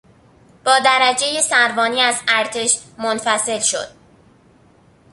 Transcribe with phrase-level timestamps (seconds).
[0.65, 3.87] با درجهی سروانی از ارتش منفصل شد.